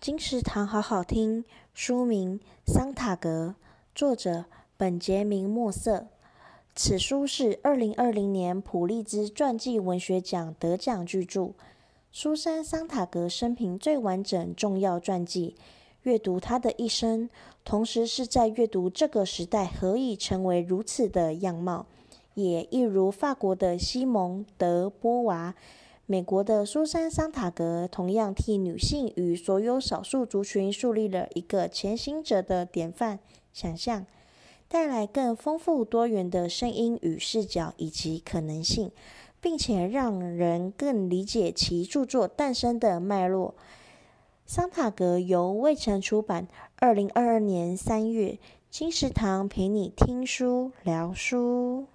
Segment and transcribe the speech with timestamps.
[0.00, 3.54] 金石堂好好听，书名《桑塔格》，
[3.94, 4.46] 作者
[4.78, 6.06] 本杰明·默瑟。
[6.74, 11.50] 此书是二零二零年普利兹传记文学奖得奖巨著，
[12.10, 15.54] 苏珊·桑塔格生平最完整重要传记。
[16.04, 17.28] 阅读她的一生，
[17.62, 21.84] 同时是在阅读这个时代何以成为如此的样貌，
[22.32, 25.54] 也一如法国的西蒙·德·波娃。
[26.10, 33.20] 美国的苏珊·桑塔格同样替女性与所有少数族群树立了一个前行者的典范
[33.52, 34.04] 想象，
[34.66, 38.90] 带来更丰富多元的声音与视角以及可能性，
[39.40, 43.54] 并且让人更理解其著作诞生的脉络。
[44.44, 46.48] 桑塔格由卫城出版，
[46.80, 48.36] 二零二二年三月。
[48.68, 51.86] 金石堂陪你听书聊书。